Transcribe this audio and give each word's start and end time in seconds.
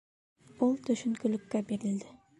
Ул 0.67 0.73
төшөнкөлөккә 0.89 1.65
бирелде. 1.73 2.15